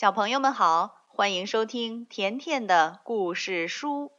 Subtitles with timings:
[0.00, 4.12] 小朋友们好，欢迎收听甜甜的故事书。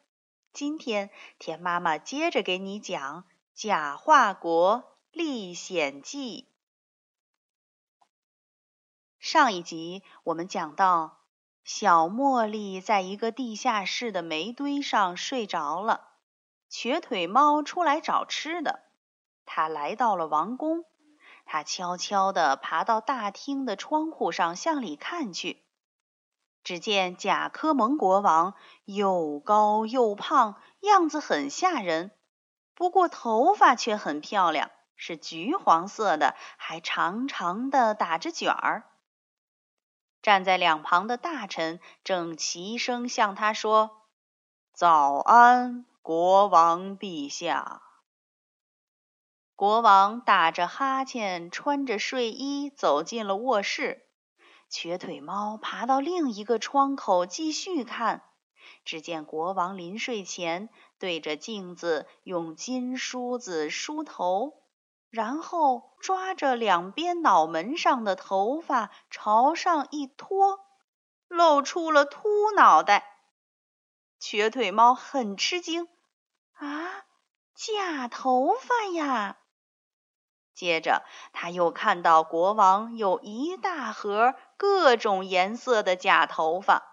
[0.52, 6.50] 今天甜妈妈接着给你讲《假话国历险记》。
[9.20, 11.20] 上一集我们讲到，
[11.64, 16.10] 小茉莉在一个地下室的煤堆上睡着了，
[16.68, 18.82] 瘸腿猫出来找吃的。
[19.46, 20.84] 它来到了王宫，
[21.46, 25.64] 它悄悄地爬到大厅的窗户上，向里看去。
[26.70, 28.54] 只见贾科蒙国王
[28.86, 32.12] 又高又胖，样子很吓人，
[32.76, 38.84] 不过头发却很漂亮，是橘黄色的，还长长的打着卷儿。
[40.22, 44.04] 站在两旁的大臣正齐声向他说
[44.72, 47.82] ：“早安，国王陛下。”
[49.58, 54.06] 国王打着哈欠，穿着睡衣走进了卧室。
[54.70, 58.24] 瘸腿猫爬到另一个窗口继续看。
[58.86, 64.62] 只见国王临睡前对着镜子用金梳子梳头，
[65.10, 70.60] 然后抓着两边脑门上的头发朝上一拖，
[71.28, 73.06] 露出了秃脑袋。
[74.20, 75.88] 瘸腿猫很吃惊
[76.54, 77.06] ：“啊，
[77.56, 79.38] 假头发呀！”
[80.54, 86.84] 接着，他又看到国王有一大盒各种颜色的假头发。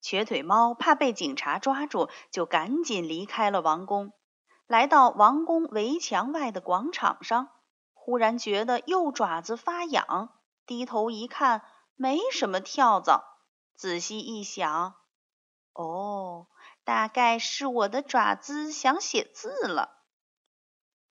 [0.00, 4.12] 瘸腿猫怕被警察抓住，就赶紧离开了王宫，
[4.68, 7.48] 来到王宫围墙外的广场上。
[7.92, 10.32] 忽然觉得右爪子发痒，
[10.64, 11.64] 低头一看，
[11.96, 13.24] 没什么跳蚤。
[13.74, 14.94] 仔细一想，
[15.72, 16.46] 哦，
[16.84, 19.99] 大概是我的爪子想写字了。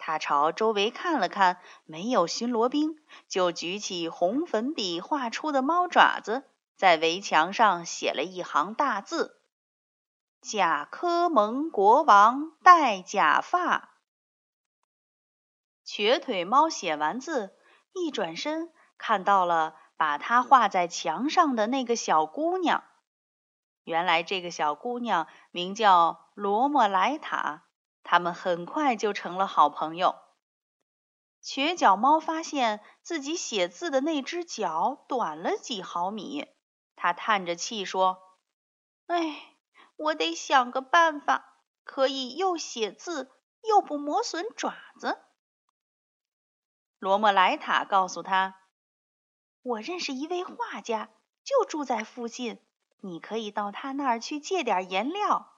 [0.09, 9.39] 他朝周围看了看，没有巡逻兵，就举起红粉笔画出的猫爪子，在围墙上写了一行大字
[10.41, 13.91] ：“贾科蒙国王戴假发。”
[15.85, 17.55] 瘸腿猫写完字，
[17.93, 22.83] 一转身看到了把它画在墙上的那个小姑娘。
[23.83, 27.65] 原来这个小姑娘名叫罗莫莱塔。
[28.11, 30.15] 他们很快就成了好朋友。
[31.41, 36.47] 瘸脚猫发现自己写字的那只脚短了几毫米，
[36.95, 38.17] 它叹着气说
[39.05, 39.55] ：“哎，
[39.95, 41.53] 我得想个办法，
[41.83, 43.29] 可以又写字
[43.61, 45.19] 又不磨损爪子。”
[46.97, 48.55] 罗莫莱塔告诉他
[49.61, 51.11] ：“我认识一位画家，
[51.43, 52.59] 就住在附近，
[53.01, 55.53] 你可以到他那儿去借点颜料。”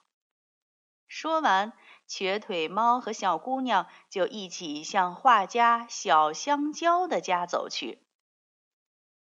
[1.07, 1.71] 说完。
[2.07, 8.03] 瘸腿猫和小姑娘就一起向画家小香蕉的家走去。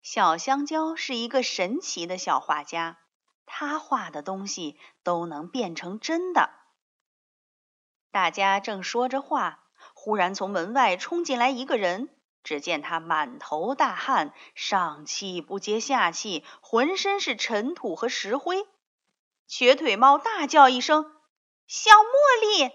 [0.01, 3.00] 小香蕉是一个神奇的小画家，
[3.45, 6.51] 他画的东西都能变成真的。
[8.11, 12.09] 大家正说着话，忽然从门外冲进来一个人。
[12.44, 18.66] 只见他满头大汗，上气不接下气，浑身是尘土和石灰。
[19.47, 21.16] 瘸腿猫大叫一声。
[21.67, 22.72] 小茉莉，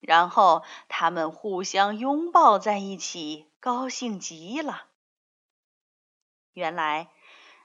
[0.00, 4.84] 然后他们互相拥抱在一起，高兴极了。
[6.54, 7.10] 原来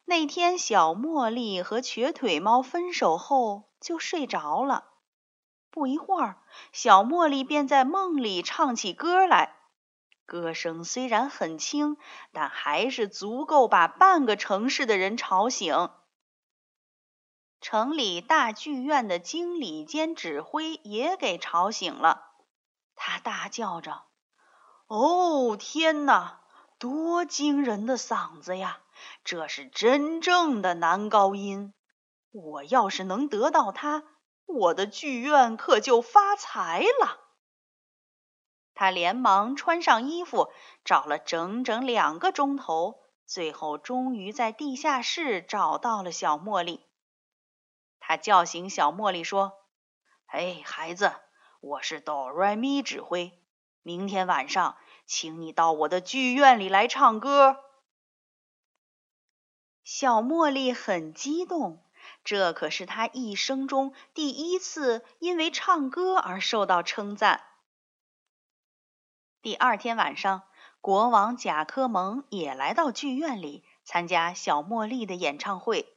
[0.03, 4.83] 那天小茉莉和瘸腿猫分手后就睡着了。
[5.69, 6.41] 不一会儿，
[6.73, 9.55] 小茉莉便在梦里唱起歌来。
[10.25, 11.95] 歌声虽然很轻，
[12.33, 15.89] 但还是足够把半个城市的人吵醒。
[17.61, 22.25] 城里大剧院的经理兼指挥也给吵醒了，
[22.95, 24.01] 他大叫着
[24.89, 26.41] ：“哦，天哪，
[26.79, 28.79] 多惊人的嗓子呀！
[29.23, 31.73] 这是真正的男高音。
[32.31, 34.03] 我要是能得到它，
[34.47, 37.19] 我的剧院可就发财了。”
[38.73, 40.51] 他连忙穿上衣服，
[40.83, 42.95] 找了整整两个钟头，
[43.27, 46.83] 最后终于在地下室找到了小茉莉。
[48.11, 49.53] 他叫醒小茉莉说
[50.27, 51.13] ：“嘿，孩子，
[51.61, 53.41] 我是哆瑞咪指挥。
[53.83, 54.75] 明天晚上，
[55.05, 57.63] 请你到我的剧院里来唱歌。”
[59.85, 61.85] 小茉莉很激动，
[62.25, 67.41] 这可是她一生中第一次因为唱歌而受到称赞。
[69.41, 70.43] 第二天晚上，
[70.81, 75.87] 国王贾科蒙也来到剧院里参加小茉莉的演唱会。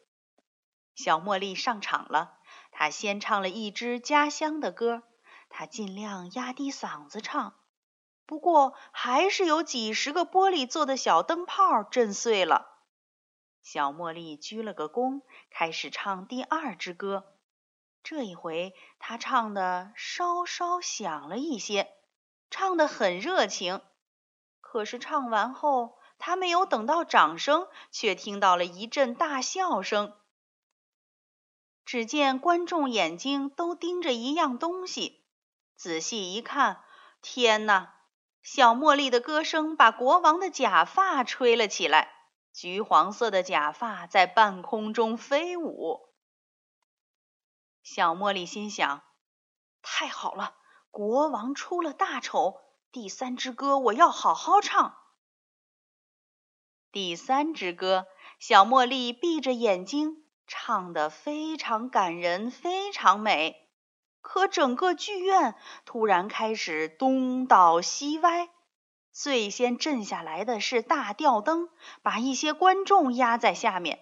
[0.94, 2.38] 小茉莉上场了，
[2.70, 5.02] 她先唱了一支家乡的歌，
[5.48, 7.54] 她尽量压低嗓子唱，
[8.26, 12.70] 不过还是有几十个玻璃做的小灯泡震碎了。
[13.62, 17.24] 小茉莉鞠了个躬，开始唱第二支歌。
[18.02, 21.90] 这一回，她唱的稍稍响了一些，
[22.50, 23.80] 唱得很热情。
[24.60, 30.14] 可是唱完后，她没有等到掌声，却听到了一阵大笑声。
[31.94, 35.24] 只见观众眼睛都盯着一样东西，
[35.76, 36.82] 仔细一看，
[37.22, 37.92] 天哪！
[38.42, 42.12] 小茉莉的歌声把国王的假发吹了起来。
[42.52, 46.00] 橘黄色的假发在半空中飞舞，
[47.84, 49.04] 小茉莉心想
[49.80, 50.56] ：“太好了，
[50.90, 52.60] 国王出了大丑，
[52.90, 54.98] 第三支歌我要好好唱。”
[56.90, 58.08] 第三支歌，
[58.40, 63.68] 小茉莉闭着眼睛唱得非常感人，非常美。
[64.20, 65.54] 可整个剧院
[65.84, 68.48] 突然开始东倒西歪。
[69.12, 71.68] 最先震下来的是大吊灯，
[72.02, 73.98] 把一些观众压在下面；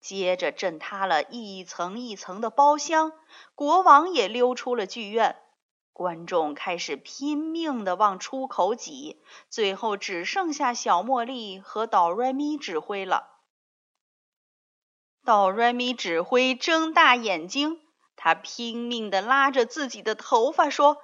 [0.00, 3.12] 接着震塌了一层一层的包厢，
[3.54, 5.36] 国王也溜出了剧院。
[5.92, 9.20] 观众开始拼命地往出口挤，
[9.50, 13.37] 最后只剩下小茉莉和哆瑞咪指挥了。
[15.28, 17.82] 哆瑞咪指挥睁大眼睛，
[18.16, 20.96] 他拼命地拉着自己的头发说。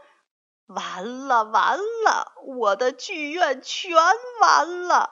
[0.65, 3.94] 完了完了，我的剧院全
[4.41, 5.11] 完了。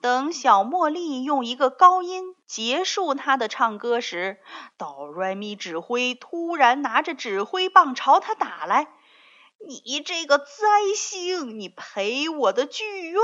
[0.00, 4.38] 等小茉莉用一个高音结束她的唱歌时，
[4.78, 8.86] 哆瑞咪指挥突然拿着指挥棒朝他打来
[9.66, 10.46] ：“你这个灾
[10.94, 13.20] 星，你赔我的剧院！”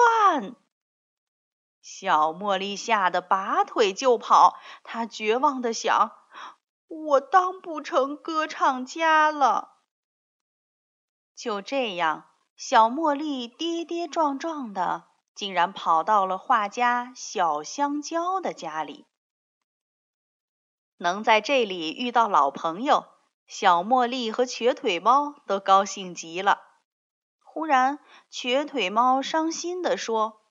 [1.98, 6.12] 小茉莉吓得拔腿就跑，她绝望的想
[6.88, 9.78] ：“我当不成歌唱家了。”
[11.34, 15.04] 就这样，小茉莉跌跌撞撞的，
[15.34, 19.06] 竟然跑到了画家小香蕉的家里。
[20.98, 23.06] 能在这里遇到老朋友，
[23.46, 26.60] 小茉莉和瘸腿猫都高兴极了。
[27.42, 30.42] 忽然，瘸腿猫伤心地说：“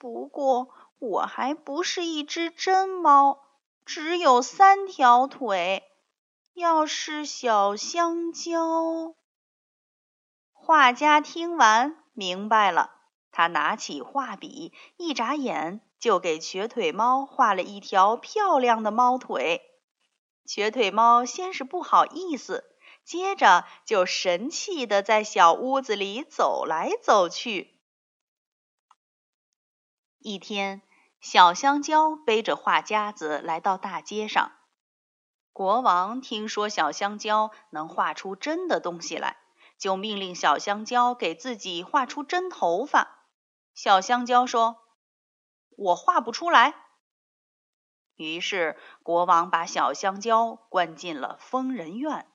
[0.00, 3.38] 不过，我还不是一只真猫，
[3.84, 5.82] 只有三条腿。
[6.54, 9.14] 要是小香蕉……”
[10.56, 12.92] 画家听完明白了，
[13.30, 19.60] 他拿起画笔，一眨眼就给瘸腿猫画了一条漂亮的猫腿。
[20.46, 22.64] 瘸腿猫先是不好意思，
[23.04, 27.69] 接着就神气的在小屋子里走来走去。
[30.20, 30.80] 一天，
[31.20, 34.52] 小香蕉背着画夹子来到大街上。
[35.52, 39.36] 国王听说小香蕉能画出真的东西来。
[39.80, 43.24] 就命令小香蕉给自己画出真头发。
[43.72, 44.76] 小香蕉说
[45.74, 46.74] ：“我画不出来。”
[48.14, 52.30] 于是国王把小香蕉关进了疯人院。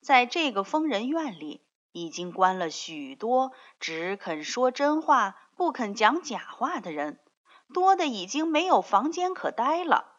[0.00, 1.66] 在这个疯人院里，
[2.02, 7.20] 已经关了许多只肯说真话、不肯讲假话的人，
[7.74, 10.14] 多的已经没有房间可待了。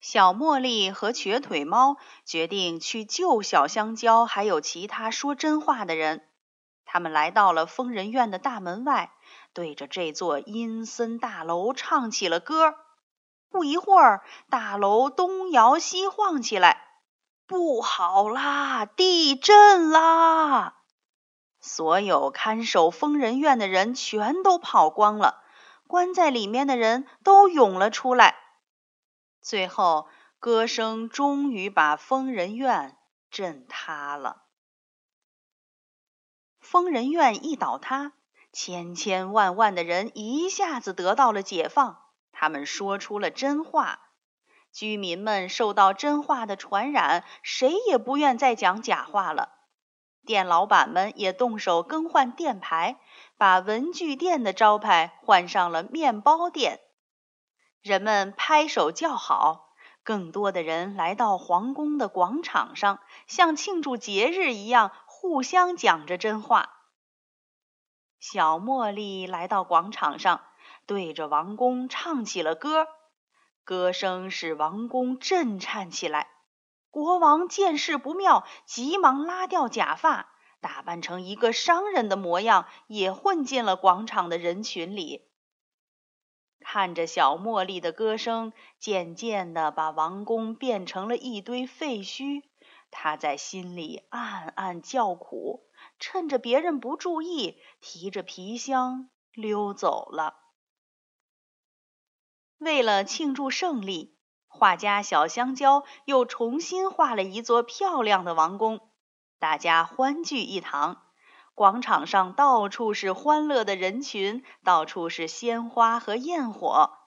[0.00, 6.24] 小茉莉和瘸腿猫决定去救小香蕉，还有其他说真话的人。
[6.84, 9.12] 他们来到了疯人院的大门外，
[9.52, 12.76] 对着这座阴森大楼唱起了歌。
[13.50, 16.87] 不一会儿，大楼东摇西晃起来。
[17.48, 18.84] 不好啦！
[18.84, 20.82] 地震啦！
[21.58, 25.42] 所有看守疯人院的人全都跑光了，
[25.86, 28.36] 关在里面的人都涌了出来。
[29.40, 32.98] 最后，歌声终于把疯人院
[33.30, 34.42] 震塌了。
[36.60, 38.12] 疯人院一倒塌，
[38.52, 41.98] 千千万万的人一下子得到了解放。
[42.30, 44.07] 他们说出了真话，
[44.72, 49.50] 居民们受到真话的传染，谁也不愿再讲假话了。
[50.24, 53.00] 店老板们也动手更换店牌，
[53.36, 56.80] 把文具店的招牌换上了面包店。
[57.80, 59.70] 人们拍手叫好，
[60.02, 66.74] 更多的人来到皇宫的广场上，像庆祝节日一样，互相讲着真话。
[68.20, 70.42] 小茉莉来到广场上，
[70.86, 72.86] 对着王宫唱起了歌，
[73.68, 76.30] 歌声使王宫震颤起来。
[76.88, 80.32] 国王见势不妙，急忙拉掉假发，
[80.62, 85.28] 打扮成一个商人的模样，也混进了广场的人群里。
[86.60, 92.44] 看着小茉莉的歌声渐渐地把王宫变成了一堆废墟，
[92.90, 100.47] 他在心里暗暗叫苦，趁着别人不注意，提着皮箱溜走了。
[102.58, 108.90] 为了庆祝胜利，画家小香蕉又重新画了一座漂亮的王宫，
[109.38, 111.02] 大家欢聚一堂。
[111.54, 116.98] 广场上到处是欢乐的人群，到处是鲜花和焰火。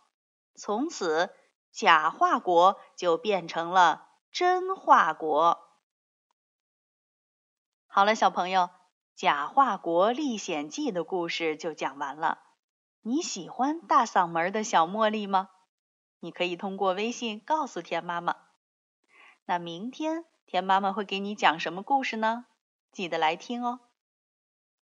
[0.55, 1.29] 从此，
[1.71, 5.59] 假画国就变成了真画国。
[7.87, 8.61] 好了，小朋友，
[9.15, 12.39] 《假画国历险记》的故事就讲完了。
[13.03, 15.49] 你喜欢大嗓门的小茉莉吗？
[16.19, 18.35] 你可以通过微信告诉田妈妈。
[19.45, 22.45] 那明天田妈妈会给你讲什么故事呢？
[22.91, 23.79] 记得来听哦。